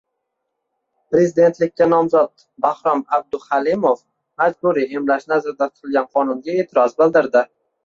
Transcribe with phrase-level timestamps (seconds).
[1.15, 4.01] Prezidentlikka nomzod Bahrom Abduhalimov
[4.43, 7.47] majburiy emlash nazarda tutilgan qonunga e’tiroz bildirdi